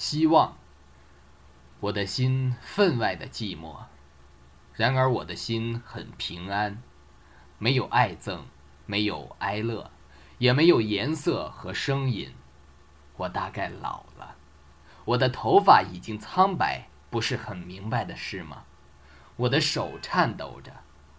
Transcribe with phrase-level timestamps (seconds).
[0.00, 0.56] 希望。
[1.80, 3.76] 我的心分外的寂寞，
[4.72, 6.82] 然而我的心很平安，
[7.58, 8.44] 没有爱憎，
[8.86, 9.90] 没有哀乐，
[10.38, 12.32] 也没有颜色和声音。
[13.18, 14.36] 我大概老了，
[15.04, 18.64] 我的头发已经苍白，不是很明白的事吗？
[19.36, 20.72] 我的手颤抖着，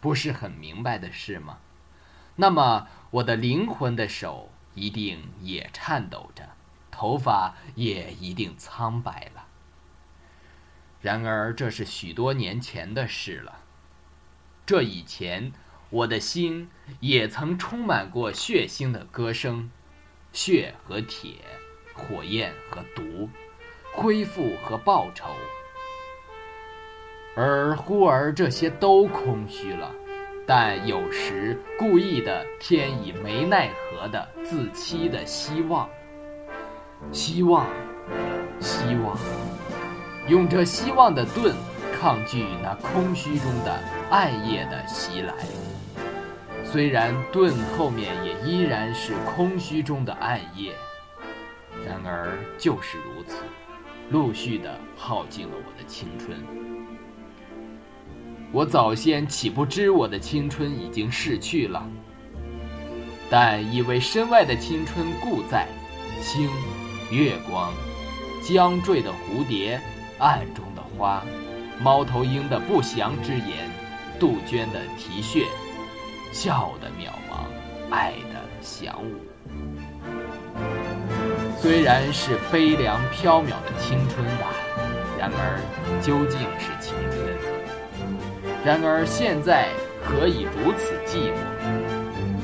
[0.00, 1.58] 不是很明白的事吗？
[2.36, 6.50] 那么我的灵魂的手一定也颤抖着，
[6.98, 9.46] 头发也一定苍白了。
[11.00, 13.60] 然而这是许多年前的事了。
[14.66, 15.52] 这以前，
[15.90, 16.68] 我的心
[16.98, 19.70] 也曾充满过血腥的歌声，
[20.32, 21.36] 血和铁，
[21.94, 23.28] 火焰和毒，
[23.94, 25.30] 恢复和报仇。
[27.36, 29.94] 而忽而这些都空虚了。
[30.44, 35.88] 但有时故意的添以没奈何的自欺的希望，
[37.12, 37.66] 希望，
[38.60, 39.16] 希望，
[40.28, 41.54] 用这希望的盾
[41.98, 43.78] 抗拒那空虚中的
[44.10, 45.34] 暗夜的袭来。
[46.64, 50.72] 虽然盾后面也依然是空虚中的暗夜，
[51.86, 53.36] 然而就是如此，
[54.10, 56.36] 陆续的耗尽了我的青春。
[58.52, 61.86] 我早先岂不知我的青春已经逝去了？
[63.30, 65.66] 但以为身外的青春故在，
[66.20, 66.50] 星、
[67.10, 67.72] 月光、
[68.42, 69.80] 将坠的蝴蝶、
[70.18, 71.24] 暗中的花、
[71.80, 73.70] 猫头鹰的不祥之言、
[74.18, 75.46] 杜鹃的啼血、
[76.32, 77.46] 笑的渺茫、
[77.90, 79.14] 爱的响舞。
[81.58, 84.52] 虽然是悲凉飘渺的青春吧，
[85.18, 85.60] 然而
[86.02, 87.18] 究竟是青春。
[88.64, 89.68] 然而现在
[90.04, 91.36] 何以如此寂寞？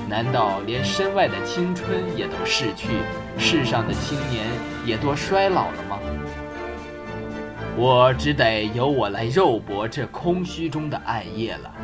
[0.08, 2.88] 难道连身外的青春也都逝去，
[3.38, 4.46] 世上的青年
[4.84, 5.98] 也多衰老了吗？
[7.76, 11.74] 我只得由我来肉搏这空虚中的暗夜了。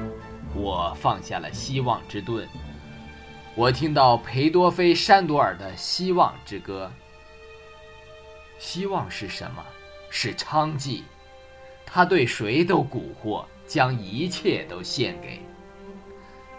[0.55, 2.47] 我放下了希望之盾。
[3.55, 6.91] 我听到裴多菲山多尔的希望之歌。
[8.59, 9.65] 希望是什么？
[10.11, 11.03] 是娼妓。
[11.84, 13.44] 他对谁都蛊惑。
[13.67, 15.41] 将一切都献给，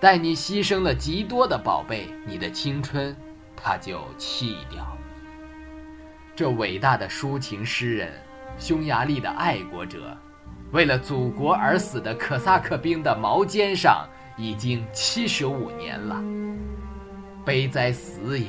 [0.02, 3.16] 待你牺牲了极多的宝贝，你的青春，
[3.56, 4.98] 他就弃掉。
[6.36, 8.12] 这伟大的抒情诗人，
[8.58, 10.18] 匈牙利的爱国者，
[10.72, 16.20] 为了祖国而死的可萨克兵的矛尖上，已经七十五年了。
[17.46, 18.48] 悲哉死也！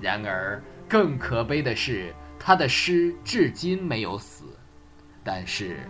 [0.00, 4.44] 然而更可悲的是，他的诗至今没有死，
[5.22, 5.80] 但是。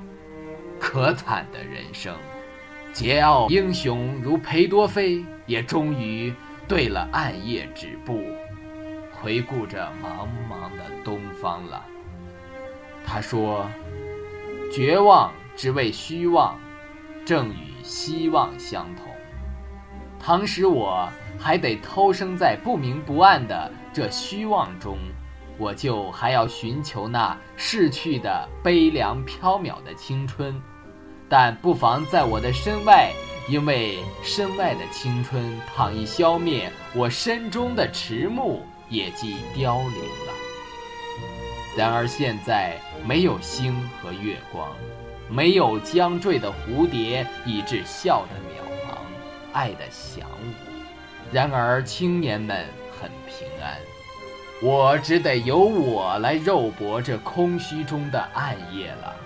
[0.81, 2.17] 可惨的人生，
[2.93, 6.35] 桀骜英雄如裴多菲也终于
[6.67, 8.23] 对了暗夜止步，
[9.13, 11.85] 回顾着茫茫的东方了。
[13.07, 13.69] 他说
[14.73, 16.59] ：“绝望只为虚妄，
[17.25, 19.07] 正与希望相同。
[20.19, 21.09] 倘使我
[21.39, 24.99] 还得偷生在不明不暗的这虚妄中。”
[25.59, 30.59] 我就还要寻求那逝去的悲凉缥缈的青春，
[31.31, 33.13] 但不妨在我的身外，
[33.49, 40.35] 因为身外的青春倘一消灭，我身中的迟暮也即凋零了。
[41.77, 42.77] 然而现在
[43.07, 44.69] 没有星和月光，
[45.29, 48.97] 没有将坠的蝴蝶，以致笑的渺茫，
[49.53, 50.53] 爱的响舞。
[51.31, 52.67] 然而青年们
[53.01, 53.79] 很平安。
[54.61, 59.17] 我只得由我来肉搏这空虚中的暗夜了，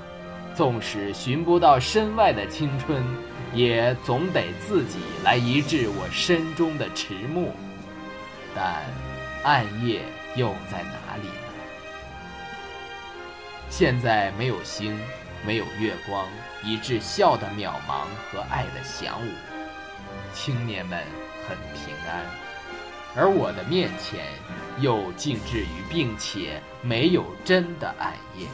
[0.55, 3.05] 纵使寻不到身外的青春，
[3.53, 7.53] 也总得自己来医治我身中的迟暮。
[8.55, 8.85] 但
[9.43, 10.03] 暗夜
[10.37, 11.53] 又在哪里呢？
[13.69, 14.99] 现在没有星，
[15.47, 16.27] 没有月光，
[16.63, 19.31] 以致笑的渺茫和爱的响舞。
[20.33, 21.03] 青年们
[21.49, 22.25] 很平安，
[23.17, 24.25] 而我的面前。
[24.81, 28.45] 又静置于，并且没有真的暗夜。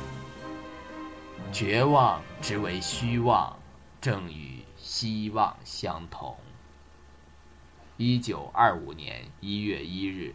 [1.52, 3.58] 绝望之为虚妄，
[4.00, 6.36] 正与希望相同。
[7.96, 10.34] 一九二五年一月一日。